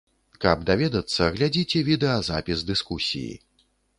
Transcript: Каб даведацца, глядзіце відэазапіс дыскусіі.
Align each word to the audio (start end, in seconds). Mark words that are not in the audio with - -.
Каб 0.45 0.63
даведацца, 0.69 1.27
глядзіце 1.35 1.83
відэазапіс 1.91 2.65
дыскусіі. 2.73 3.33